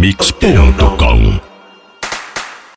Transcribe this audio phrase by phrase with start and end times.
[0.00, 1.40] Mix.com